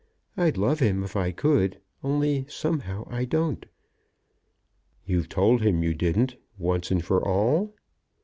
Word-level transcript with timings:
I'd 0.35 0.57
love 0.57 0.79
him 0.79 1.03
if 1.03 1.15
I 1.15 1.29
could, 1.31 1.79
only, 2.03 2.47
somehow 2.49 3.05
I 3.07 3.23
don't." 3.23 3.63
"You've 5.05 5.29
told 5.29 5.61
him 5.61 5.83
you 5.83 5.93
didn't, 5.93 6.37
once 6.57 6.89
and 6.89 7.05
for 7.05 7.23
all?" 7.23 7.75